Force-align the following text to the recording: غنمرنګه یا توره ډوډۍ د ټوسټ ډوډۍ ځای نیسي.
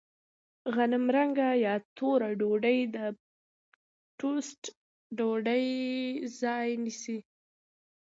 غنمرنګه 0.75 1.49
یا 1.65 1.75
توره 1.97 2.29
ډوډۍ 2.39 2.79
د 2.95 2.97
ټوسټ 4.19 4.61
ډوډۍ 5.17 5.65
ځای 6.41 6.67
نیسي. 6.83 7.17